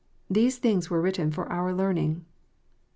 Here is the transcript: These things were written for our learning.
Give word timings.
These 0.31 0.57
things 0.57 0.89
were 0.89 0.99
written 0.99 1.29
for 1.29 1.47
our 1.53 1.75
learning. 1.75 2.25